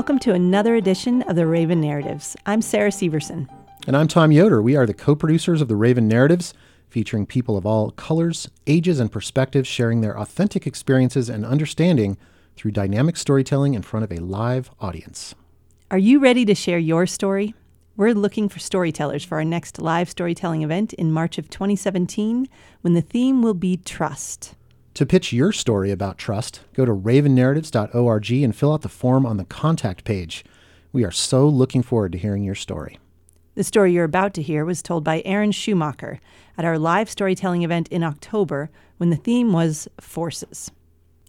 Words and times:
Welcome 0.00 0.18
to 0.20 0.32
another 0.32 0.76
edition 0.76 1.20
of 1.24 1.36
the 1.36 1.46
Raven 1.46 1.78
Narratives. 1.78 2.34
I'm 2.46 2.62
Sarah 2.62 2.88
Severson. 2.88 3.50
And 3.86 3.94
I'm 3.94 4.08
Tom 4.08 4.32
Yoder. 4.32 4.62
We 4.62 4.74
are 4.74 4.86
the 4.86 4.94
co 4.94 5.14
producers 5.14 5.60
of 5.60 5.68
the 5.68 5.76
Raven 5.76 6.08
Narratives, 6.08 6.54
featuring 6.88 7.26
people 7.26 7.54
of 7.54 7.66
all 7.66 7.90
colors, 7.90 8.48
ages, 8.66 8.98
and 8.98 9.12
perspectives 9.12 9.68
sharing 9.68 10.00
their 10.00 10.18
authentic 10.18 10.66
experiences 10.66 11.28
and 11.28 11.44
understanding 11.44 12.16
through 12.56 12.70
dynamic 12.70 13.18
storytelling 13.18 13.74
in 13.74 13.82
front 13.82 14.04
of 14.04 14.10
a 14.10 14.22
live 14.22 14.70
audience. 14.80 15.34
Are 15.90 15.98
you 15.98 16.18
ready 16.18 16.46
to 16.46 16.54
share 16.54 16.78
your 16.78 17.04
story? 17.04 17.54
We're 17.94 18.14
looking 18.14 18.48
for 18.48 18.58
storytellers 18.58 19.22
for 19.22 19.34
our 19.34 19.44
next 19.44 19.82
live 19.82 20.08
storytelling 20.08 20.62
event 20.62 20.94
in 20.94 21.12
March 21.12 21.36
of 21.36 21.50
2017 21.50 22.48
when 22.80 22.94
the 22.94 23.02
theme 23.02 23.42
will 23.42 23.52
be 23.52 23.76
trust. 23.76 24.54
To 24.94 25.06
pitch 25.06 25.32
your 25.32 25.52
story 25.52 25.90
about 25.90 26.18
trust, 26.18 26.60
go 26.74 26.84
to 26.84 26.92
ravennarratives.org 26.92 28.30
and 28.32 28.54
fill 28.54 28.72
out 28.72 28.82
the 28.82 28.88
form 28.88 29.24
on 29.24 29.36
the 29.36 29.44
contact 29.44 30.04
page. 30.04 30.44
We 30.92 31.04
are 31.04 31.12
so 31.12 31.48
looking 31.48 31.82
forward 31.82 32.12
to 32.12 32.18
hearing 32.18 32.42
your 32.42 32.54
story. 32.56 32.98
The 33.54 33.64
story 33.64 33.92
you're 33.92 34.04
about 34.04 34.34
to 34.34 34.42
hear 34.42 34.64
was 34.64 34.82
told 34.82 35.04
by 35.04 35.22
Erin 35.24 35.52
Schumacher 35.52 36.20
at 36.56 36.64
our 36.64 36.78
live 36.78 37.10
storytelling 37.10 37.62
event 37.62 37.88
in 37.88 38.02
October 38.02 38.70
when 38.96 39.10
the 39.10 39.16
theme 39.16 39.52
was 39.52 39.88
forces. 40.00 40.70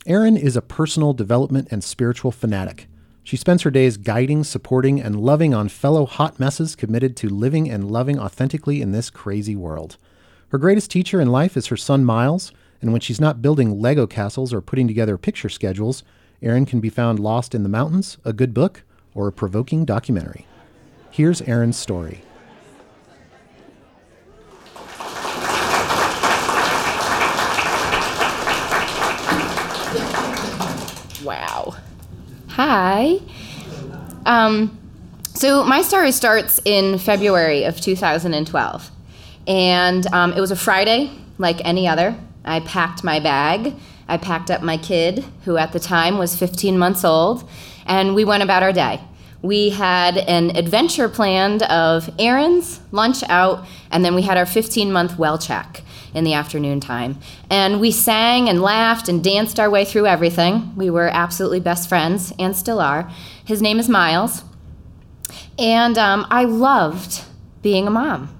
Erin 0.06 0.38
is 0.38 0.56
a 0.56 0.62
personal 0.62 1.14
development 1.14 1.68
and 1.72 1.84
spiritual 1.84 2.32
fanatic. 2.32 2.88
She 3.24 3.38
spends 3.38 3.62
her 3.62 3.72
days 3.72 3.98
guiding, 3.98 4.44
supporting, 4.44 5.00
and 5.00 5.20
loving 5.20 5.54
on 5.54 5.70
fellow 5.70 6.06
hot 6.06 6.40
messes 6.40 6.76
committed 6.76 7.16
to 7.18 7.30
living 7.30 7.70
and 7.70 7.90
loving 7.90 8.20
authentically 8.20 8.82
in 8.82 8.92
this 8.92 9.10
crazy 9.12 9.56
world. 9.56 9.98
Her 10.50 10.58
greatest 10.58 10.90
teacher 10.90 11.22
in 11.22 11.32
life 11.32 11.56
is 11.56 11.68
her 11.68 11.78
son 11.78 12.04
Miles, 12.04 12.52
and 12.82 12.92
when 12.92 13.02
she's 13.02 13.22
not 13.22 13.42
building 13.42 13.80
Lego 13.80 14.08
castles 14.08 14.52
or 14.52 14.60
putting 14.60 14.88
together 14.88 15.18
picture 15.18 15.50
schedules, 15.50 16.04
Erin 16.42 16.66
can 16.66 16.80
be 16.80 16.90
found 16.90 17.20
lost 17.20 17.54
in 17.54 17.62
the 17.64 17.70
mountains, 17.70 18.18
a 18.26 18.34
good 18.34 18.54
book, 18.54 18.84
or 19.14 19.28
a 19.28 19.32
provoking 19.32 19.86
documentary. 19.86 20.48
Here's 21.12 21.42
Erin's 21.44 21.78
story. 21.78 22.24
Wow. 31.24 31.76
Hi. 32.48 33.20
Um, 34.26 34.78
so 35.36 35.64
my 35.64 35.84
story 35.84 36.12
starts 36.12 36.60
in 36.66 36.98
February 36.98 37.66
of 37.66 37.80
2012. 37.80 38.92
And 39.48 40.08
um, 40.14 40.34
it 40.34 40.40
was 40.40 40.50
a 40.50 40.56
Friday, 40.56 41.12
like 41.38 41.64
any 41.64 41.88
other. 41.88 42.16
I 42.44 42.60
packed 42.62 43.04
my 43.04 43.20
bag. 43.20 43.76
I 44.08 44.18
packed 44.18 44.52
up 44.52 44.62
my 44.62 44.78
kid, 44.78 45.24
who 45.46 45.58
at 45.58 45.72
the 45.72 45.80
time 45.80 46.18
was 46.18 46.36
15 46.36 46.78
months 46.78 47.06
old, 47.06 47.50
and 47.86 48.14
we 48.14 48.26
went 48.26 48.44
about 48.44 48.64
our 48.64 48.74
day. 48.74 49.00
We 49.42 49.70
had 49.70 50.18
an 50.18 50.56
adventure 50.56 51.10
planned 51.10 51.64
of 51.64 52.10
errands, 52.20 52.80
lunch 52.92 53.24
out, 53.30 53.66
and 53.90 54.06
then 54.06 54.14
we 54.14 54.22
had 54.22 54.38
our 54.38 54.46
15 54.46 54.92
month 54.92 55.18
well 55.18 55.38
check 55.38 55.82
in 56.14 56.24
the 56.24 56.34
afternoon 56.34 56.80
time. 56.80 57.18
And 57.50 57.80
we 57.80 57.92
sang 57.92 58.50
and 58.50 58.62
laughed 58.62 59.08
and 59.10 59.24
danced 59.24 59.60
our 59.60 59.70
way 59.70 59.86
through 59.86 60.08
everything. 60.08 60.76
We 60.76 60.90
were 60.90 61.08
absolutely 61.08 61.60
best 61.60 61.90
friends 61.90 62.34
and 62.38 62.56
still 62.56 62.80
are. 62.80 63.10
His 63.46 63.62
name 63.62 63.80
is 63.80 63.90
Miles. 63.90 64.44
And 65.58 65.98
um, 65.98 66.28
I 66.30 66.44
loved 66.44 67.24
being 67.62 67.88
a 67.88 67.92
mom. 67.92 68.38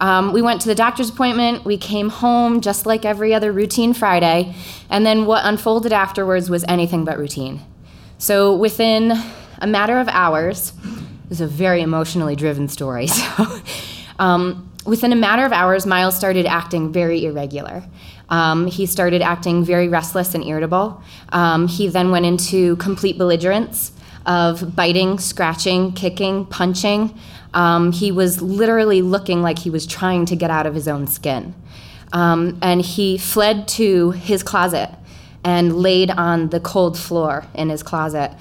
Um, 0.00 0.32
we 0.32 0.42
went 0.42 0.60
to 0.62 0.68
the 0.68 0.74
doctor's 0.74 1.10
appointment. 1.10 1.64
We 1.64 1.76
came 1.76 2.08
home 2.08 2.60
just 2.60 2.86
like 2.86 3.04
every 3.04 3.32
other 3.32 3.52
routine 3.52 3.94
Friday. 3.94 4.54
And 4.90 5.06
then 5.06 5.26
what 5.26 5.44
unfolded 5.44 5.92
afterwards 5.92 6.50
was 6.50 6.64
anything 6.68 7.04
but 7.04 7.18
routine. 7.18 7.62
So 8.18 8.54
within 8.54 9.12
a 9.58 9.66
matter 9.66 9.98
of 9.98 10.08
hours, 10.08 10.72
it 10.84 11.30
was 11.30 11.40
a 11.40 11.46
very 11.46 11.82
emotionally 11.82 12.36
driven 12.36 12.68
story. 12.68 13.08
So, 13.36 13.60
um, 14.18 14.70
within 14.86 15.12
a 15.12 15.16
matter 15.16 15.44
of 15.44 15.52
hours, 15.52 15.84
Miles 15.84 16.16
started 16.16 16.46
acting 16.46 16.90
very 16.90 17.26
irregular. 17.26 17.84
Um, 18.30 18.66
he 18.66 18.86
started 18.86 19.20
acting 19.20 19.64
very 19.64 19.88
restless 19.88 20.34
and 20.34 20.42
irritable. 20.42 21.02
Um, 21.30 21.68
he 21.68 21.88
then 21.88 22.10
went 22.10 22.24
into 22.24 22.76
complete 22.76 23.18
belligerence 23.18 23.92
of 24.26 24.74
biting, 24.76 25.18
scratching, 25.18 25.92
kicking, 25.92 26.44
punching. 26.46 27.18
Um, 27.54 27.92
he 27.92 28.12
was 28.12 28.42
literally 28.42 29.00
looking 29.00 29.40
like 29.40 29.60
he 29.60 29.70
was 29.70 29.86
trying 29.86 30.26
to 30.26 30.36
get 30.36 30.50
out 30.50 30.66
of 30.66 30.74
his 30.74 30.88
own 30.88 31.06
skin. 31.06 31.54
Um, 32.12 32.58
and 32.60 32.82
he 32.82 33.16
fled 33.18 33.68
to 33.68 34.10
his 34.10 34.42
closet 34.42 34.90
and 35.44 35.76
laid 35.76 36.10
on 36.10 36.48
the 36.48 36.60
cold 36.60 36.98
floor 36.98 37.46
in 37.54 37.70
his 37.70 37.82
closet. 37.82 38.32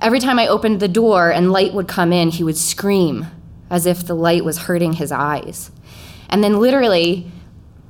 Every 0.00 0.20
time 0.20 0.38
I 0.38 0.46
opened 0.46 0.80
the 0.80 0.88
door 0.88 1.30
and 1.30 1.52
light 1.52 1.74
would 1.74 1.88
come 1.88 2.12
in, 2.12 2.30
he 2.30 2.44
would 2.44 2.56
scream 2.56 3.26
as 3.68 3.86
if 3.86 4.06
the 4.06 4.14
light 4.14 4.44
was 4.44 4.58
hurting 4.58 4.94
his 4.94 5.10
eyes. 5.10 5.70
And 6.28 6.42
then, 6.42 6.60
literally, 6.60 7.30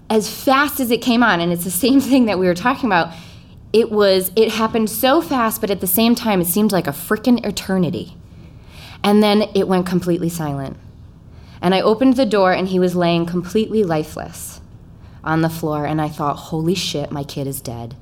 as 0.09 0.33
fast 0.33 0.81
as 0.81 0.91
it 0.91 0.99
came 0.99 1.23
on, 1.23 1.41
and 1.41 1.53
it's 1.53 1.65
the 1.65 1.71
same 1.71 2.01
thing 2.11 2.27
that 2.27 2.39
we 2.39 2.47
were 2.47 2.55
talking 2.55 2.89
about, 2.89 3.15
it 3.73 3.91
was, 3.91 4.31
it 4.37 4.53
happened 4.53 4.91
so 4.91 5.23
fast, 5.23 5.61
but 5.61 5.71
at 5.71 5.81
the 5.81 5.87
same 5.87 6.15
time, 6.15 6.41
it 6.41 6.47
seemed 6.47 6.73
like 6.73 6.87
a 6.87 6.91
freaking 6.93 7.45
eternity. 7.45 8.17
And 9.03 9.23
then 9.23 9.43
it 9.55 9.67
went 9.67 9.87
completely 9.87 10.29
silent. 10.29 10.77
And 11.61 11.75
I 11.75 11.81
opened 11.81 12.17
the 12.17 12.27
door, 12.27 12.53
and 12.53 12.69
he 12.69 12.79
was 12.79 12.95
laying 12.95 13.25
completely 13.25 13.83
lifeless 13.83 14.61
on 15.25 15.41
the 15.41 15.49
floor, 15.49 15.87
and 15.87 16.01
I 16.01 16.09
thought, 16.09 16.35
holy 16.35 16.75
shit, 16.75 17.11
my 17.11 17.25
kid 17.25 17.47
is 17.47 17.61
dead. 17.61 17.97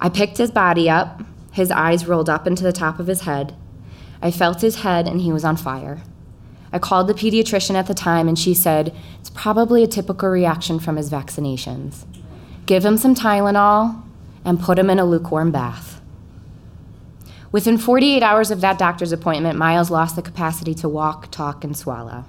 I 0.00 0.08
picked 0.08 0.38
his 0.38 0.50
body 0.50 0.90
up, 0.90 1.22
his 1.52 1.70
eyes 1.70 2.06
rolled 2.06 2.28
up 2.28 2.46
into 2.46 2.62
the 2.62 2.72
top 2.72 2.98
of 2.98 3.06
his 3.06 3.22
head. 3.22 3.54
I 4.20 4.30
felt 4.30 4.60
his 4.60 4.82
head, 4.82 5.06
and 5.06 5.20
he 5.20 5.32
was 5.32 5.44
on 5.44 5.56
fire. 5.56 6.02
I 6.72 6.78
called 6.78 7.08
the 7.08 7.14
pediatrician 7.14 7.74
at 7.74 7.86
the 7.86 7.94
time, 7.94 8.28
and 8.28 8.38
she 8.38 8.54
said, 8.54 8.94
It's 9.18 9.30
probably 9.30 9.82
a 9.82 9.88
typical 9.88 10.28
reaction 10.28 10.78
from 10.78 10.96
his 10.96 11.10
vaccinations. 11.10 12.04
Give 12.66 12.84
him 12.84 12.96
some 12.96 13.14
Tylenol 13.14 14.02
and 14.44 14.60
put 14.60 14.78
him 14.78 14.90
in 14.90 14.98
a 14.98 15.04
lukewarm 15.04 15.50
bath. 15.50 16.00
Within 17.52 17.78
48 17.78 18.22
hours 18.22 18.50
of 18.50 18.60
that 18.60 18.78
doctor's 18.78 19.12
appointment, 19.12 19.58
Miles 19.58 19.90
lost 19.90 20.16
the 20.16 20.22
capacity 20.22 20.74
to 20.74 20.88
walk, 20.88 21.30
talk, 21.30 21.64
and 21.64 21.76
swallow. 21.76 22.24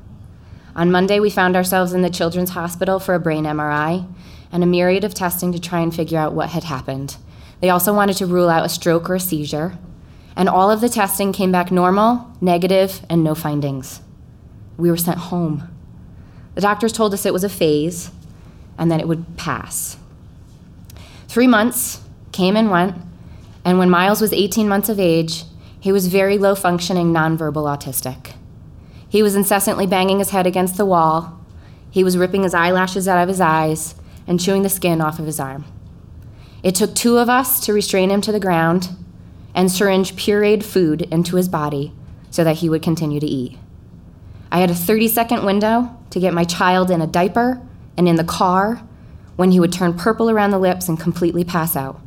On 0.75 0.91
Monday, 0.91 1.19
we 1.19 1.29
found 1.29 1.55
ourselves 1.55 1.93
in 1.93 2.01
the 2.01 2.09
Children's 2.09 2.51
Hospital 2.51 2.99
for 2.99 3.13
a 3.13 3.19
brain 3.19 3.43
MRI 3.43 4.07
and 4.51 4.63
a 4.63 4.67
myriad 4.67 5.03
of 5.03 5.13
testing 5.13 5.51
to 5.51 5.59
try 5.59 5.79
and 5.79 5.93
figure 5.93 6.17
out 6.17 6.33
what 6.33 6.49
had 6.49 6.63
happened. 6.63 7.17
They 7.59 7.69
also 7.69 7.93
wanted 7.93 8.17
to 8.17 8.25
rule 8.25 8.49
out 8.49 8.65
a 8.65 8.69
stroke 8.69 9.09
or 9.09 9.15
a 9.15 9.19
seizure, 9.19 9.77
and 10.35 10.49
all 10.49 10.71
of 10.71 10.81
the 10.81 10.89
testing 10.89 11.31
came 11.33 11.51
back 11.51 11.71
normal, 11.71 12.31
negative, 12.41 13.05
and 13.09 13.23
no 13.23 13.35
findings 13.35 14.01
we 14.81 14.89
were 14.89 14.97
sent 14.97 15.17
home. 15.17 15.67
The 16.55 16.61
doctors 16.61 16.91
told 16.91 17.13
us 17.13 17.25
it 17.25 17.33
was 17.33 17.43
a 17.43 17.49
phase 17.49 18.11
and 18.77 18.91
that 18.91 18.99
it 18.99 19.07
would 19.07 19.37
pass. 19.37 19.97
Three 21.27 21.47
months 21.47 22.00
came 22.31 22.55
and 22.55 22.71
went, 22.71 22.95
and 23.63 23.77
when 23.77 23.89
Miles 23.89 24.21
was 24.21 24.33
18 24.33 24.67
months 24.67 24.89
of 24.89 24.99
age, 24.99 25.43
he 25.79 25.91
was 25.91 26.07
very 26.07 26.37
low 26.37 26.55
functioning, 26.55 27.13
nonverbal 27.13 27.65
autistic. 27.65 28.33
He 29.09 29.23
was 29.23 29.35
incessantly 29.35 29.87
banging 29.87 30.19
his 30.19 30.29
head 30.29 30.47
against 30.47 30.77
the 30.77 30.85
wall. 30.85 31.39
He 31.89 32.03
was 32.03 32.17
ripping 32.17 32.43
his 32.43 32.53
eyelashes 32.53 33.07
out 33.07 33.21
of 33.21 33.27
his 33.27 33.41
eyes 33.41 33.95
and 34.27 34.39
chewing 34.39 34.63
the 34.63 34.69
skin 34.69 35.01
off 35.01 35.19
of 35.19 35.25
his 35.25 35.39
arm. 35.39 35.65
It 36.63 36.75
took 36.75 36.95
two 36.95 37.17
of 37.17 37.29
us 37.29 37.59
to 37.65 37.73
restrain 37.73 38.11
him 38.11 38.21
to 38.21 38.31
the 38.31 38.39
ground 38.39 38.89
and 39.53 39.71
syringe 39.71 40.15
pureed 40.15 40.63
food 40.63 41.01
into 41.11 41.35
his 41.35 41.49
body 41.49 41.93
so 42.29 42.43
that 42.43 42.57
he 42.57 42.69
would 42.69 42.81
continue 42.81 43.19
to 43.19 43.25
eat. 43.25 43.57
I 44.51 44.59
had 44.59 44.69
a 44.69 44.75
30 44.75 45.07
second 45.07 45.43
window 45.43 45.97
to 46.11 46.19
get 46.19 46.33
my 46.33 46.43
child 46.43 46.91
in 46.91 47.01
a 47.01 47.07
diaper 47.07 47.61
and 47.97 48.07
in 48.07 48.15
the 48.15 48.23
car 48.23 48.83
when 49.35 49.51
he 49.51 49.59
would 49.59 49.73
turn 49.73 49.93
purple 49.93 50.29
around 50.29 50.51
the 50.51 50.59
lips 50.59 50.87
and 50.87 50.99
completely 50.99 51.43
pass 51.43 51.75
out. 51.75 51.99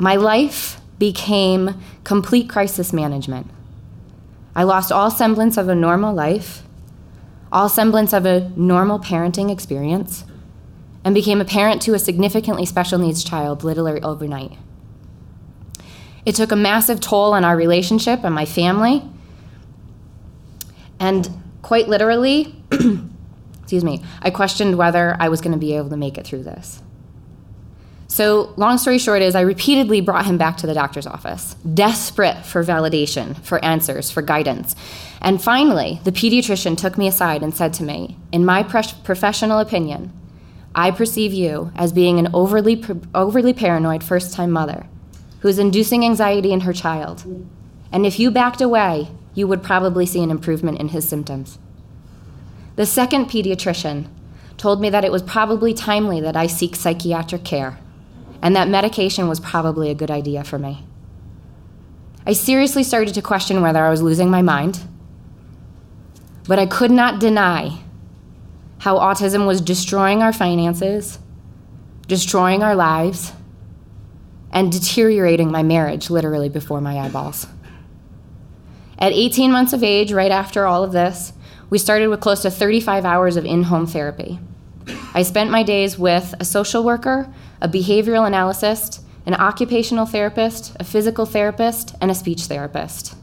My 0.00 0.16
life 0.16 0.80
became 0.98 1.78
complete 2.04 2.48
crisis 2.48 2.90
management. 2.90 3.46
I 4.56 4.62
lost 4.62 4.90
all 4.90 5.10
semblance 5.10 5.58
of 5.58 5.68
a 5.68 5.74
normal 5.74 6.14
life, 6.14 6.62
all 7.52 7.68
semblance 7.68 8.14
of 8.14 8.24
a 8.24 8.50
normal 8.56 8.98
parenting 8.98 9.52
experience, 9.52 10.24
and 11.04 11.14
became 11.14 11.38
a 11.38 11.44
parent 11.44 11.82
to 11.82 11.92
a 11.92 11.98
significantly 11.98 12.64
special 12.64 12.98
needs 12.98 13.22
child 13.22 13.62
literally 13.62 14.00
overnight. 14.00 14.56
It 16.24 16.34
took 16.34 16.50
a 16.50 16.56
massive 16.56 17.00
toll 17.00 17.34
on 17.34 17.44
our 17.44 17.56
relationship 17.56 18.24
and 18.24 18.34
my 18.34 18.46
family 18.46 19.02
and 20.98 21.28
quite 21.60 21.88
literally, 21.88 22.54
excuse 23.60 23.84
me, 23.84 24.02
I 24.22 24.30
questioned 24.30 24.78
whether 24.78 25.14
I 25.20 25.28
was 25.28 25.42
going 25.42 25.52
to 25.52 25.58
be 25.58 25.76
able 25.76 25.90
to 25.90 25.96
make 25.98 26.16
it 26.16 26.26
through 26.26 26.44
this. 26.44 26.82
So, 28.10 28.52
long 28.56 28.76
story 28.78 28.98
short, 28.98 29.22
is 29.22 29.36
I 29.36 29.42
repeatedly 29.42 30.00
brought 30.00 30.26
him 30.26 30.36
back 30.36 30.56
to 30.56 30.66
the 30.66 30.74
doctor's 30.74 31.06
office, 31.06 31.54
desperate 31.74 32.44
for 32.44 32.64
validation, 32.64 33.36
for 33.44 33.64
answers, 33.64 34.10
for 34.10 34.20
guidance. 34.20 34.74
And 35.20 35.40
finally, 35.40 36.00
the 36.02 36.10
pediatrician 36.10 36.76
took 36.76 36.98
me 36.98 37.06
aside 37.06 37.44
and 37.44 37.54
said 37.54 37.72
to 37.74 37.84
me, 37.84 38.16
In 38.32 38.44
my 38.44 38.64
professional 38.64 39.60
opinion, 39.60 40.12
I 40.74 40.90
perceive 40.90 41.32
you 41.32 41.70
as 41.76 41.92
being 41.92 42.18
an 42.18 42.30
overly, 42.34 42.84
overly 43.14 43.52
paranoid 43.52 44.02
first 44.02 44.34
time 44.34 44.50
mother 44.50 44.86
who 45.42 45.48
is 45.48 45.60
inducing 45.60 46.04
anxiety 46.04 46.52
in 46.52 46.60
her 46.60 46.72
child 46.72 47.24
and 47.92 48.06
if 48.06 48.18
you 48.18 48.30
backed 48.30 48.60
away, 48.60 49.08
you 49.34 49.46
would 49.46 49.62
probably 49.62 50.06
see 50.06 50.22
an 50.22 50.30
improvement 50.30 50.78
in 50.78 50.88
his 50.88 51.08
symptoms. 51.08 51.58
The 52.76 52.86
second 52.86 53.26
pediatrician 53.26 54.08
told 54.56 54.80
me 54.80 54.90
that 54.90 55.04
it 55.04 55.12
was 55.12 55.22
probably 55.22 55.74
timely 55.74 56.20
that 56.20 56.36
I 56.36 56.46
seek 56.46 56.76
psychiatric 56.76 57.44
care 57.44 57.78
and 58.42 58.56
that 58.56 58.68
medication 58.68 59.28
was 59.28 59.40
probably 59.40 59.90
a 59.90 59.94
good 59.94 60.10
idea 60.10 60.44
for 60.44 60.58
me. 60.58 60.84
I 62.26 62.32
seriously 62.32 62.82
started 62.82 63.14
to 63.14 63.22
question 63.22 63.62
whether 63.62 63.84
I 63.84 63.90
was 63.90 64.02
losing 64.02 64.30
my 64.30 64.42
mind, 64.42 64.80
but 66.46 66.58
I 66.58 66.66
could 66.66 66.90
not 66.90 67.20
deny 67.20 67.78
how 68.78 68.98
autism 68.98 69.46
was 69.46 69.60
destroying 69.60 70.22
our 70.22 70.32
finances, 70.32 71.18
destroying 72.06 72.62
our 72.62 72.74
lives, 72.74 73.32
and 74.52 74.72
deteriorating 74.72 75.50
my 75.50 75.62
marriage 75.62 76.10
literally 76.10 76.48
before 76.48 76.80
my 76.80 76.98
eyeballs. 76.98 77.46
At 78.98 79.12
18 79.12 79.50
months 79.50 79.72
of 79.72 79.82
age, 79.82 80.12
right 80.12 80.30
after 80.30 80.66
all 80.66 80.84
of 80.84 80.92
this, 80.92 81.32
we 81.70 81.78
started 81.78 82.08
with 82.08 82.20
close 82.20 82.42
to 82.42 82.50
35 82.50 83.04
hours 83.04 83.36
of 83.36 83.44
in 83.44 83.64
home 83.64 83.86
therapy. 83.86 84.38
I 85.14 85.22
spent 85.22 85.50
my 85.50 85.62
days 85.62 85.98
with 85.98 86.34
a 86.40 86.44
social 86.44 86.82
worker, 86.82 87.32
a 87.60 87.68
behavioral 87.68 88.26
analyst, 88.26 89.00
an 89.26 89.34
occupational 89.34 90.06
therapist, 90.06 90.76
a 90.80 90.84
physical 90.84 91.26
therapist, 91.26 91.94
and 92.00 92.10
a 92.10 92.14
speech 92.14 92.42
therapist, 92.44 93.14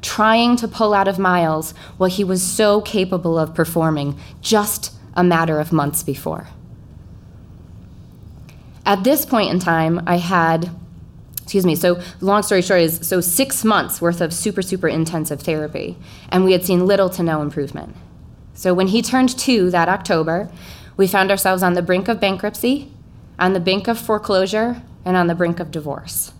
trying 0.00 0.56
to 0.56 0.68
pull 0.68 0.94
out 0.94 1.08
of 1.08 1.18
Miles 1.18 1.72
what 1.96 2.12
he 2.12 2.24
was 2.24 2.42
so 2.42 2.80
capable 2.80 3.38
of 3.38 3.54
performing 3.54 4.18
just 4.40 4.92
a 5.14 5.24
matter 5.24 5.58
of 5.58 5.72
months 5.72 6.02
before. 6.02 6.48
At 8.86 9.04
this 9.04 9.26
point 9.26 9.50
in 9.50 9.58
time, 9.58 10.02
I 10.06 10.16
had, 10.16 10.70
excuse 11.42 11.66
me, 11.66 11.74
so 11.74 12.00
long 12.20 12.42
story 12.42 12.62
short 12.62 12.80
is 12.80 13.06
so 13.06 13.20
six 13.20 13.64
months 13.64 14.00
worth 14.00 14.20
of 14.20 14.32
super, 14.32 14.62
super 14.62 14.88
intensive 14.88 15.42
therapy, 15.42 15.96
and 16.28 16.44
we 16.44 16.52
had 16.52 16.64
seen 16.64 16.86
little 16.86 17.10
to 17.10 17.22
no 17.22 17.42
improvement. 17.42 17.94
So 18.54 18.72
when 18.72 18.88
he 18.88 19.02
turned 19.02 19.38
two 19.38 19.70
that 19.70 19.88
October, 19.88 20.50
we 20.96 21.06
found 21.06 21.30
ourselves 21.30 21.62
on 21.62 21.74
the 21.74 21.82
brink 21.82 22.08
of 22.08 22.20
bankruptcy, 22.20 22.92
on 23.40 23.54
the 23.54 23.60
brink 23.60 23.88
of 23.88 23.98
foreclosure, 23.98 24.82
and 25.04 25.16
on 25.16 25.26
the 25.26 25.34
brink 25.34 25.58
of 25.58 25.70
divorce. 25.70 26.32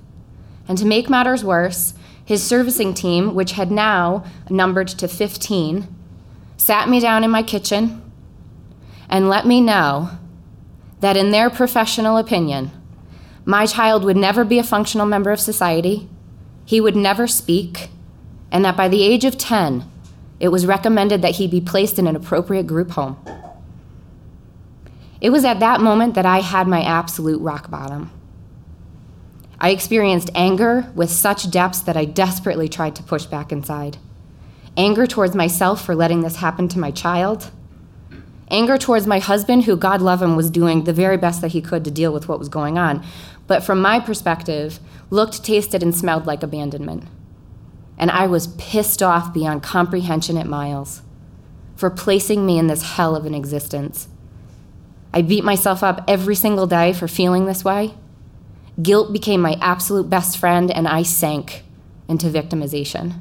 And 0.69 0.79
to 0.79 0.87
make 0.87 1.11
matters 1.11 1.43
worse, 1.43 1.95
his 2.25 2.43
servicing 2.43 2.95
team, 2.95 3.35
which 3.35 3.53
had 3.53 3.73
now 3.73 4.25
numbered 4.49 4.89
to 4.89 5.09
15, 5.09 5.89
sat 6.57 6.89
me 6.89 7.01
down 7.01 7.25
in 7.25 7.31
my 7.31 7.43
kitchen 7.43 8.03
and 9.09 9.29
let 9.29 9.47
me 9.47 9.61
know 9.61 10.11
that, 11.01 11.17
in 11.17 11.31
their 11.31 11.51
professional 11.51 12.19
opinion, 12.19 12.71
my 13.45 13.67
child 13.67 14.05
would 14.05 14.17
never 14.17 14.45
be 14.45 14.59
a 14.59 14.63
functional 14.63 15.07
member 15.07 15.31
of 15.31 15.41
society, 15.41 16.09
he 16.65 16.81
would 16.81 16.95
never 16.95 17.27
speak, 17.27 17.89
and 18.53 18.65
that 18.65 18.77
by 18.77 18.87
the 18.87 19.03
age 19.03 19.25
of 19.25 19.39
10, 19.39 19.85
it 20.39 20.49
was 20.49 20.67
recommended 20.67 21.23
that 21.23 21.37
he 21.37 21.49
be 21.49 21.61
placed 21.61 21.99
in 21.99 22.07
an 22.07 22.15
appropriate 22.15 22.67
group 22.67 22.91
home. 22.91 23.17
It 25.21 25.31
was 25.31 25.45
at 25.45 25.61
that 25.61 25.81
moment 25.81 26.15
that 26.15 26.27
I 26.27 26.41
had 26.41 26.67
my 26.67 26.83
absolute 26.83 27.41
rock 27.41 27.71
bottom. 27.71 28.11
I 29.61 29.71
experienced 29.71 30.31
anger 30.35 30.91
with 30.95 31.11
such 31.11 31.51
depths 31.51 31.81
that 31.81 31.97
I 31.97 32.07
desperately 32.07 32.69
tried 32.69 32.97
to 32.97 33.03
push 33.03 33.27
back 33.27 33.53
inside. 33.53 33.99
Anger 34.77 35.07
towards 35.07 35.35
myself 35.35 35.85
for 35.85 35.95
letting 35.95 36.23
this 36.23 36.37
happen 36.37 36.69
to 36.69 36.79
my 36.79 36.91
child. 36.91 37.51
Anger 38.51 38.79
towards 38.79 39.07
my 39.07 39.19
husband, 39.19 39.65
who, 39.65 39.77
God 39.77 40.01
love 40.01 40.23
him, 40.23 40.35
was 40.35 40.51
doing 40.51 40.85
the 40.85 40.93
very 40.93 41.19
best 41.19 41.43
that 41.43 41.53
he 41.53 41.61
could 41.61 41.85
to 41.85 41.91
deal 41.91 42.13
with 42.13 42.27
what 42.27 42.39
was 42.39 42.49
going 42.49 42.79
on. 42.79 43.05
But 43.47 43.63
from 43.63 43.83
my 43.83 44.01
perspective, 44.01 44.81
looked, 45.11 45.45
tasted, 45.45 45.83
and 45.83 45.95
smelled 45.95 46.27
like 46.27 46.43
abandonment. 46.43 47.05
And 47.99 48.11
I 48.11 48.27
was 48.27 48.47
pissed 48.47 49.03
off 49.03 49.35
beyond 49.35 49.63
comprehension 49.63 50.39
at 50.39 50.47
Miles 50.47 51.03
for 51.77 51.91
placing 51.91 52.47
me 52.47 52.59
in 52.59 52.67
this 52.67 52.95
hell 52.95 53.15
of 53.15 53.27
an 53.27 53.35
existence. 53.35 54.09
I 55.13 55.23
beat 55.23 55.45
myself 55.45 55.83
up 55.83 56.05
every 56.07 56.35
single 56.35 56.67
day 56.67 56.93
for 56.93 57.09
feeling 57.09 57.47
this 57.47 57.65
way 57.65 57.95
Guilt 58.81 59.13
became 59.13 59.41
my 59.41 59.57
absolute 59.61 60.09
best 60.09 60.39
friend, 60.39 60.71
and 60.71 60.89
I 60.89 61.03
sank 61.03 61.65
into 62.09 62.29
victimization. 62.29 63.21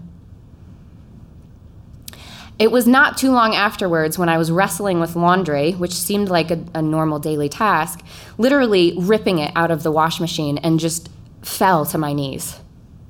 It 2.57 2.71
was 2.71 2.87
not 2.87 3.17
too 3.17 3.31
long 3.31 3.55
afterwards 3.55 4.17
when 4.17 4.29
I 4.29 4.37
was 4.37 4.51
wrestling 4.51 4.99
with 4.99 5.15
laundry, 5.15 5.71
which 5.73 5.93
seemed 5.93 6.29
like 6.29 6.51
a, 6.51 6.63
a, 6.73 6.81
normal 6.81 7.17
daily 7.19 7.47
task, 7.47 8.01
literally 8.37 8.93
ripping 8.97 9.39
it 9.39 9.51
out 9.55 9.71
of 9.71 9.83
the 9.83 9.91
wash 9.91 10.19
machine 10.19 10.57
and 10.57 10.79
just 10.79 11.09
fell 11.41 11.85
to 11.85 11.97
my 11.97 12.11
knees 12.11 12.59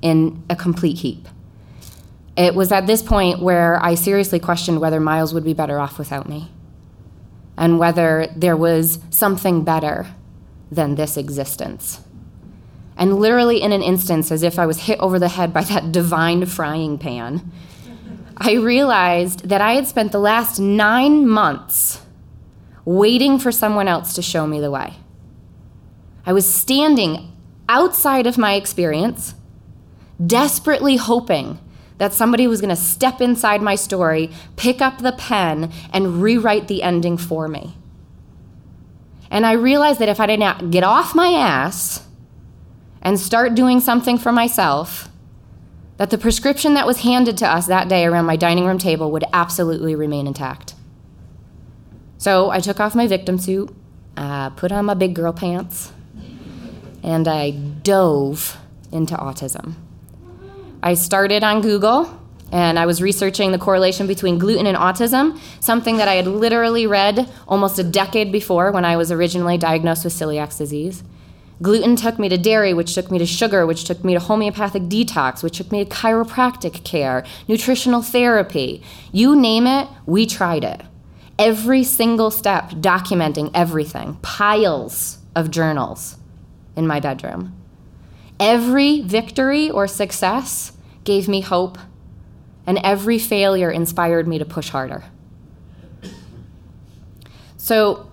in 0.02 0.42
a 0.48 0.54
complete 0.54 0.98
heap. 0.98 1.28
It 2.36 2.54
was 2.54 2.70
at 2.70 2.86
this 2.86 3.02
point 3.02 3.42
where 3.42 3.82
I 3.84 3.96
seriously 3.96 4.38
questioned 4.38 4.80
whether 4.80 5.00
Miles 5.00 5.34
would 5.34 5.44
be 5.44 5.54
better 5.54 5.80
off 5.80 5.98
without 5.98 6.28
me 6.28 6.48
and 7.60 7.78
whether 7.78 8.26
there 8.34 8.56
was 8.56 8.98
something 9.10 9.62
better 9.62 10.08
than 10.72 10.96
this 10.96 11.16
existence 11.16 12.00
and 13.00 13.18
literally 13.18 13.62
in 13.62 13.72
an 13.72 13.82
instance, 13.82 14.30
as 14.30 14.42
if 14.42 14.58
I 14.58 14.66
was 14.66 14.82
hit 14.82 15.00
over 15.00 15.18
the 15.18 15.30
head 15.30 15.54
by 15.54 15.62
that 15.62 15.90
divine 15.90 16.44
frying 16.44 16.98
pan, 16.98 17.50
I 18.36 18.52
realized 18.56 19.48
that 19.48 19.62
I 19.62 19.72
had 19.72 19.86
spent 19.86 20.12
the 20.12 20.18
last 20.18 20.60
nine 20.60 21.26
months 21.26 22.02
waiting 22.84 23.38
for 23.38 23.50
someone 23.50 23.88
else 23.88 24.14
to 24.14 24.22
show 24.22 24.46
me 24.46 24.60
the 24.60 24.70
way. 24.70 24.96
I 26.26 26.34
was 26.34 26.52
standing 26.52 27.34
outside 27.70 28.26
of 28.26 28.36
my 28.36 28.52
experience, 28.52 29.34
desperately 30.24 30.96
hoping 30.96 31.58
that 32.00 32.14
somebody 32.14 32.46
was 32.46 32.62
going 32.62 32.74
to 32.74 32.82
step 32.82 33.20
inside 33.20 33.60
my 33.60 33.74
story, 33.74 34.30
pick 34.56 34.80
up 34.80 34.98
the 34.98 35.12
pen, 35.12 35.70
and 35.92 36.22
rewrite 36.22 36.66
the 36.66 36.82
ending 36.82 37.18
for 37.18 37.46
me. 37.46 37.76
And 39.30 39.44
I 39.44 39.52
realized 39.52 40.00
that 40.00 40.08
if 40.08 40.18
I 40.18 40.24
did 40.24 40.40
not 40.40 40.70
get 40.70 40.82
off 40.82 41.14
my 41.14 41.28
ass, 41.28 42.06
and 43.02 43.18
start 43.18 43.54
doing 43.54 43.80
something 43.80 44.18
for 44.18 44.32
myself, 44.32 45.08
that 45.96 46.10
the 46.10 46.18
prescription 46.18 46.74
that 46.74 46.86
was 46.86 47.00
handed 47.00 47.36
to 47.38 47.46
us 47.46 47.66
that 47.66 47.88
day 47.88 48.04
around 48.04 48.24
my 48.24 48.36
dining 48.36 48.64
room 48.64 48.78
table 48.78 49.10
would 49.10 49.24
absolutely 49.32 49.94
remain 49.94 50.26
intact. 50.26 50.74
So 52.18 52.50
I 52.50 52.60
took 52.60 52.80
off 52.80 52.94
my 52.94 53.06
victim 53.06 53.38
suit, 53.38 53.74
uh, 54.16 54.50
put 54.50 54.72
on 54.72 54.86
my 54.86 54.94
big 54.94 55.14
girl 55.14 55.32
pants, 55.32 55.92
and 57.02 57.26
I 57.26 57.50
dove 57.50 58.58
into 58.92 59.14
autism. 59.14 59.74
I 60.82 60.94
started 60.94 61.44
on 61.44 61.60
Google 61.60 62.18
and 62.52 62.78
I 62.78 62.86
was 62.86 63.00
researching 63.02 63.52
the 63.52 63.58
correlation 63.58 64.06
between 64.06 64.38
gluten 64.38 64.66
and 64.66 64.76
autism, 64.76 65.38
something 65.60 65.98
that 65.98 66.08
I 66.08 66.14
had 66.14 66.26
literally 66.26 66.86
read 66.86 67.30
almost 67.46 67.78
a 67.78 67.84
decade 67.84 68.32
before 68.32 68.72
when 68.72 68.84
I 68.84 68.96
was 68.96 69.12
originally 69.12 69.58
diagnosed 69.58 70.04
with 70.04 70.14
celiac 70.14 70.56
disease. 70.56 71.04
Gluten 71.62 71.94
took 71.94 72.18
me 72.18 72.28
to 72.30 72.38
dairy, 72.38 72.72
which 72.72 72.94
took 72.94 73.10
me 73.10 73.18
to 73.18 73.26
sugar, 73.26 73.66
which 73.66 73.84
took 73.84 74.02
me 74.02 74.14
to 74.14 74.20
homeopathic 74.20 74.84
detox, 74.84 75.42
which 75.42 75.58
took 75.58 75.70
me 75.70 75.84
to 75.84 75.90
chiropractic 75.90 76.82
care, 76.84 77.24
nutritional 77.46 78.00
therapy. 78.00 78.82
You 79.12 79.36
name 79.36 79.66
it, 79.66 79.86
we 80.06 80.24
tried 80.24 80.64
it. 80.64 80.80
Every 81.38 81.84
single 81.84 82.30
step 82.30 82.70
documenting 82.70 83.50
everything, 83.54 84.18
piles 84.22 85.18
of 85.36 85.50
journals 85.50 86.16
in 86.76 86.86
my 86.86 86.98
bedroom. 86.98 87.59
Every 88.40 89.02
victory 89.02 89.70
or 89.70 89.86
success 89.86 90.72
gave 91.04 91.28
me 91.28 91.42
hope, 91.42 91.76
and 92.66 92.78
every 92.82 93.18
failure 93.18 93.70
inspired 93.70 94.26
me 94.26 94.38
to 94.38 94.46
push 94.46 94.70
harder. 94.70 95.04
So, 97.58 98.10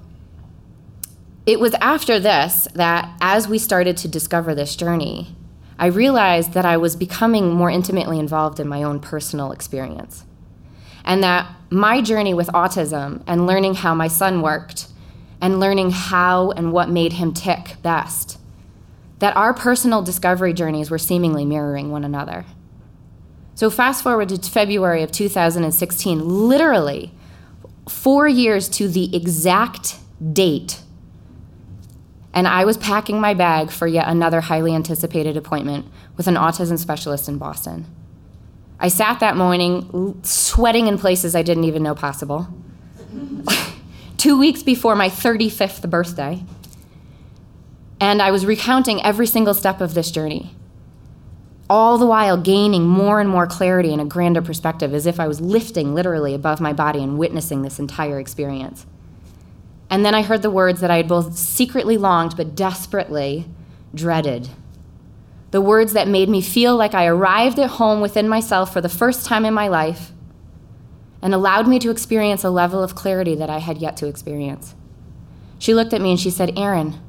it 1.46 1.62
was 1.62 1.74
after 1.76 2.20
this 2.20 2.68
that, 2.76 3.10
as 3.22 3.48
we 3.48 3.58
started 3.58 3.96
to 3.98 4.10
discover 4.10 4.54
this 4.54 4.76
journey, 4.76 5.34
I 5.80 5.86
realized 5.86 6.52
that 6.54 6.66
I 6.66 6.76
was 6.76 6.98
becoming 6.98 7.54
more 7.54 7.70
intimately 7.70 8.20
involved 8.20 8.60
in 8.60 8.68
my 8.68 8.84
own 8.84 9.00
personal 9.00 9.54
experience. 9.54 10.26
And 11.06 11.24
that 11.24 11.50
my 11.70 12.02
journey 12.02 12.34
with 12.34 12.48
autism 12.48 13.24
and 13.28 13.48
learning 13.48 13.76
how 13.76 13.96
my 13.96 14.10
son 14.10 14.42
worked 14.42 14.88
and 15.40 15.60
learning 15.60 15.92
how 15.92 16.52
and 16.52 16.74
what 16.74 16.90
made 16.90 17.14
him 17.14 17.34
tick 17.34 17.78
best, 17.82 18.38
that 19.20 19.36
our 19.36 19.54
personal 19.54 20.02
discovery 20.02 20.54
journeys 20.54 20.92
were 20.92 20.98
seemingly 20.98 21.46
mirroring 21.46 21.92
one 21.92 22.04
another. 22.04 22.46
So, 23.56 23.70
fast 23.70 24.04
forward 24.04 24.30
to 24.30 24.38
February 24.38 25.02
of 25.02 25.12
2016, 25.12 26.20
literally 26.28 27.12
four 27.90 28.28
years 28.28 28.70
to 28.70 28.88
the 28.88 29.16
exact 29.16 29.96
date 30.34 30.82
and 32.38 32.48
I 32.48 32.66
was 32.66 32.78
packing 32.78 33.20
my 33.20 33.34
bag 33.34 33.72
for 33.72 33.88
yet 33.88 34.08
another 34.08 34.42
highly 34.42 34.76
anticipated 34.76 35.36
appointment 35.38 35.88
with 36.18 36.28
an 36.28 36.36
autism 36.36 36.78
specialist 36.78 37.28
in 37.28 37.40
Boston. 37.40 37.88
I 38.80 38.90
sat 38.90 39.22
that 39.22 39.36
morning 39.36 40.20
sweating 40.22 40.86
in 40.86 41.00
places 41.00 41.36
I 41.36 41.42
didn't 41.42 41.64
even 41.64 41.82
know 41.82 41.96
possible. 41.96 42.48
Two 44.18 44.38
weeks 44.38 44.62
before 44.62 44.96
my 44.96 45.10
35th 45.10 45.90
birthday. 45.90 46.44
And 48.00 48.22
I 48.22 48.32
was 48.32 48.46
recounting 48.46 49.04
every 49.04 49.28
single 49.28 49.54
step 49.54 49.82
of 49.82 49.94
this 49.94 50.12
journey. 50.12 50.56
all 51.70 51.98
the 51.98 52.06
while 52.06 52.38
gaining 52.38 52.88
more 52.88 53.20
and 53.20 53.30
more 53.30 53.46
clarity 53.46 53.92
and 53.92 54.02
a 54.02 54.06
grander 54.06 54.42
perspective 54.42 54.94
as 54.94 55.06
if 55.06 55.20
I 55.20 55.28
was 55.28 55.42
lifting 55.42 55.94
literally 55.94 56.34
above 56.34 56.62
my 56.62 56.74
body 56.74 57.04
and 57.04 57.18
witnessing 57.18 57.62
this 57.62 57.80
entire 57.80 58.20
experience. 58.20 58.86
And 59.90 60.06
then 60.06 60.16
I 60.16 60.22
heard 60.22 60.42
the 60.42 60.50
words 60.50 60.82
that 60.82 60.92
I 60.92 60.98
had 60.98 61.08
both 61.08 61.38
secretly 61.38 61.98
longed 61.98 62.36
but 62.38 62.56
desperately 62.56 63.46
dreaded. 63.94 64.50
The 65.52 65.62
words 65.62 65.94
that 65.94 66.08
made 66.08 66.30
me 66.30 66.42
feel 66.42 66.76
like 66.76 66.94
I 66.94 67.06
arrived 67.06 67.58
at 67.60 67.72
home 67.72 68.02
within 68.02 68.28
myself 68.28 68.72
for 68.72 68.82
the 68.82 68.90
first 68.90 69.26
time 69.26 69.46
in 69.46 69.54
my 69.54 69.68
life 69.68 70.12
and 71.22 71.34
allowed 71.34 71.68
me 71.68 71.80
to 71.80 71.90
experience 71.90 72.44
a 72.44 72.50
level 72.50 72.84
of 72.84 72.96
clarity 72.96 73.36
that 73.36 73.50
I 73.50 73.60
had 73.60 73.78
yet 73.80 73.98
to 73.98 74.08
experience. 74.08 74.76
She 75.58 75.74
looked 75.74 75.94
at 75.94 76.02
me 76.02 76.12
and 76.12 76.20
she 76.20 76.30
said, 76.30 76.58
Erin, 76.58 77.00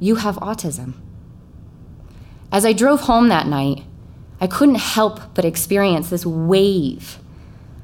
you 0.00 0.16
have 0.16 0.36
autism. 0.36 0.94
As 2.50 2.64
I 2.64 2.72
drove 2.72 3.02
home 3.02 3.28
that 3.28 3.46
night, 3.46 3.82
I 4.40 4.46
couldn't 4.46 4.76
help 4.76 5.34
but 5.34 5.44
experience 5.44 6.10
this 6.10 6.24
wave 6.24 7.18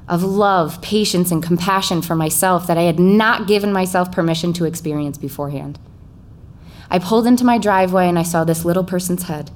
of 0.07 0.23
love, 0.23 0.81
patience, 0.81 1.31
and 1.31 1.43
compassion 1.43 2.01
for 2.01 2.15
myself 2.15 2.67
that 2.67 2.77
I 2.77 2.83
had 2.83 2.99
not 2.99 3.47
given 3.47 3.73
myself 3.73 4.11
permission 4.11 4.53
to 4.53 4.65
experience 4.65 5.17
beforehand. 5.17 5.79
I 6.89 6.99
pulled 6.99 7.25
into 7.27 7.43
my 7.43 7.57
driveway 7.57 8.07
and 8.07 8.17
I 8.17 8.23
saw 8.23 8.43
this 8.43 8.65
little 8.65 8.83
person's 8.83 9.23
head 9.23 9.51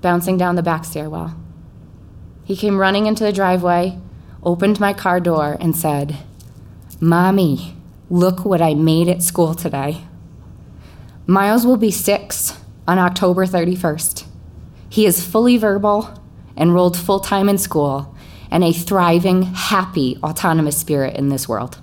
bouncing 0.00 0.36
down 0.36 0.56
the 0.56 0.62
back 0.62 0.84
stairwell. 0.84 1.36
He 2.44 2.56
came 2.56 2.78
running 2.78 3.06
into 3.06 3.22
the 3.22 3.32
driveway, 3.32 3.98
opened 4.42 4.80
my 4.80 4.92
car 4.92 5.20
door, 5.20 5.56
and 5.60 5.76
said, 5.76 6.18
Mommy, 7.00 7.76
look 8.10 8.44
what 8.44 8.60
I 8.60 8.74
made 8.74 9.08
at 9.08 9.22
school 9.22 9.54
today. 9.54 10.04
Miles 11.26 11.64
will 11.64 11.76
be 11.76 11.90
six 11.90 12.58
on 12.88 12.98
October 12.98 13.46
31st. 13.46 14.26
He 14.88 15.06
is 15.06 15.24
fully 15.24 15.56
verbal, 15.56 16.12
enrolled 16.56 16.96
full 16.96 17.20
time 17.20 17.48
in 17.48 17.58
school, 17.58 18.14
and 18.50 18.64
a 18.64 18.72
thriving, 18.72 19.42
happy, 19.42 20.18
autonomous 20.22 20.76
spirit 20.76 21.16
in 21.16 21.28
this 21.28 21.48
world. 21.48 21.80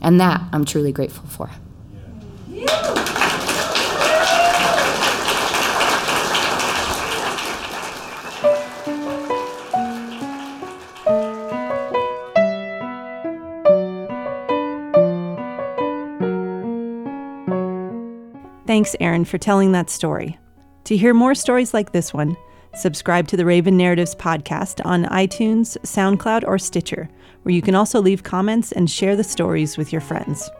And 0.00 0.20
that 0.20 0.40
I'm 0.52 0.64
truly 0.64 0.92
grateful 0.92 1.26
for. 1.26 1.50
Thanks, 18.74 18.96
Erin, 18.98 19.24
for 19.24 19.38
telling 19.38 19.70
that 19.70 19.88
story. 19.88 20.36
To 20.86 20.96
hear 20.96 21.14
more 21.14 21.36
stories 21.36 21.72
like 21.72 21.92
this 21.92 22.12
one, 22.12 22.36
subscribe 22.74 23.28
to 23.28 23.36
the 23.36 23.46
Raven 23.46 23.76
Narratives 23.76 24.16
podcast 24.16 24.84
on 24.84 25.04
iTunes, 25.04 25.78
SoundCloud, 25.84 26.42
or 26.44 26.58
Stitcher, 26.58 27.08
where 27.44 27.54
you 27.54 27.62
can 27.62 27.76
also 27.76 28.02
leave 28.02 28.24
comments 28.24 28.72
and 28.72 28.90
share 28.90 29.14
the 29.14 29.22
stories 29.22 29.78
with 29.78 29.92
your 29.92 30.00
friends. 30.00 30.50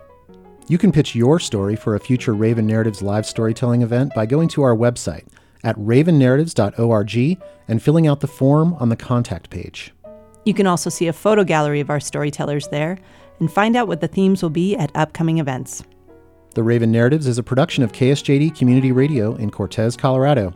You 0.68 0.78
can 0.78 0.92
pitch 0.92 1.16
your 1.16 1.40
story 1.40 1.74
for 1.74 1.96
a 1.96 1.98
future 1.98 2.34
Raven 2.34 2.68
Narratives 2.68 3.02
live 3.02 3.26
storytelling 3.26 3.82
event 3.82 4.14
by 4.14 4.26
going 4.26 4.46
to 4.50 4.62
our 4.62 4.76
website 4.76 5.26
at 5.64 5.74
ravennarratives.org 5.74 7.42
and 7.66 7.82
filling 7.82 8.06
out 8.06 8.20
the 8.20 8.28
form 8.28 8.74
on 8.74 8.90
the 8.90 8.96
contact 8.96 9.50
page. 9.50 9.92
You 10.44 10.54
can 10.54 10.68
also 10.68 10.88
see 10.88 11.08
a 11.08 11.12
photo 11.12 11.42
gallery 11.42 11.80
of 11.80 11.90
our 11.90 11.98
storytellers 11.98 12.68
there 12.68 12.96
and 13.40 13.52
find 13.52 13.74
out 13.74 13.88
what 13.88 14.00
the 14.00 14.06
themes 14.06 14.40
will 14.40 14.50
be 14.50 14.76
at 14.76 14.92
upcoming 14.94 15.38
events. 15.38 15.82
The 16.54 16.62
Raven 16.62 16.92
Narratives 16.92 17.26
is 17.26 17.36
a 17.36 17.42
production 17.42 17.82
of 17.82 17.90
KSJD 17.90 18.56
Community 18.56 18.92
Radio 18.92 19.34
in 19.34 19.50
Cortez, 19.50 19.96
Colorado. 19.96 20.54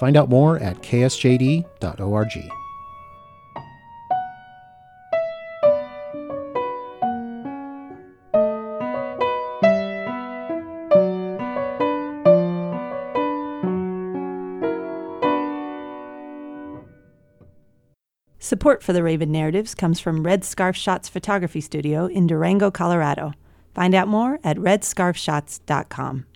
Find 0.00 0.16
out 0.16 0.28
more 0.28 0.58
at 0.58 0.82
ksjd.org. 0.82 1.64
Support 18.40 18.82
for 18.82 18.92
the 18.92 19.04
Raven 19.04 19.30
Narratives 19.30 19.76
comes 19.76 20.00
from 20.00 20.24
Red 20.24 20.44
Scarf 20.44 20.74
Shots 20.74 21.08
Photography 21.08 21.60
Studio 21.60 22.06
in 22.06 22.26
Durango, 22.26 22.72
Colorado. 22.72 23.34
Find 23.78 23.94
out 23.94 24.08
more 24.08 24.40
at 24.42 24.56
redscarfshots.com. 24.56 26.26